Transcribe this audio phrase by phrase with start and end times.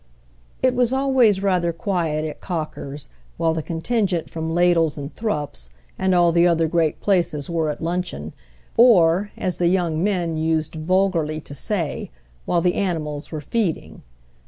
[0.63, 6.15] It was always rather quiet at Cocker's while the contingent from Ladle's and Thrupp's and
[6.15, 8.33] all the other great places were at luncheon,
[8.77, 12.09] or, as the young men used vulgarly to say,
[12.45, 14.01] while the animals were feeding.